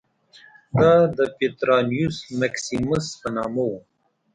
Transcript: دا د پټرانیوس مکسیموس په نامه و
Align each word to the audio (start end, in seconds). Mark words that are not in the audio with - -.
دا 0.79 0.93
د 1.17 1.19
پټرانیوس 1.37 2.17
مکسیموس 2.39 3.05
په 3.21 3.27
نامه 3.35 3.63
و 3.69 3.73